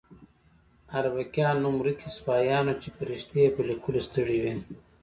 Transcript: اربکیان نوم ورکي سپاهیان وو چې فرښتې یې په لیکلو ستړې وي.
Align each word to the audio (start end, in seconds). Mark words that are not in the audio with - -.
اربکیان 0.97 1.55
نوم 1.63 1.75
ورکي 1.79 2.09
سپاهیان 2.17 2.65
وو 2.67 2.79
چې 2.81 2.89
فرښتې 2.95 3.37
یې 3.43 3.49
په 3.55 3.61
لیکلو 3.69 3.99
ستړې 4.07 4.37
وي. 4.43 4.53